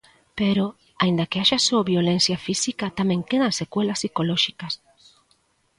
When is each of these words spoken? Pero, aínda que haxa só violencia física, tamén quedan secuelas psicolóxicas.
Pero, 0.39 0.65
aínda 1.03 1.27
que 1.29 1.39
haxa 1.41 1.59
só 1.67 1.79
violencia 1.93 2.37
física, 2.45 2.85
tamén 2.99 3.21
quedan 3.29 3.57
secuelas 3.61 3.99
psicolóxicas. 4.01 4.73